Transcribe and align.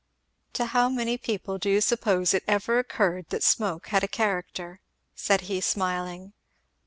"To 0.53 0.65
how 0.65 0.89
many 0.89 1.15
people 1.19 1.59
do 1.59 1.69
you 1.69 1.79
suppose 1.79 2.33
it 2.33 2.43
ever 2.47 2.79
occurred 2.79 3.27
that 3.29 3.43
smoke 3.43 3.89
had 3.89 4.03
a 4.03 4.07
character?" 4.07 4.79
said 5.13 5.41
he 5.41 5.61
smiling. 5.61 6.33